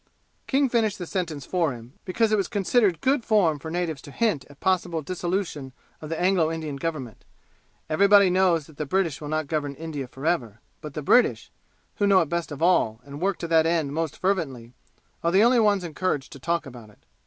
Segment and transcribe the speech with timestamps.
[0.47, 4.01] King finished the sentence for him because it is not considered good form for natives
[4.01, 7.23] to hint at possible dissolution of the Anglo Indian Government.
[7.87, 11.51] Everybody knows that the British will not govern India forever, but the British
[11.97, 14.73] who know it best of all, and work to that end most fervently
[15.23, 17.05] are the only ones encouraged to talk about it.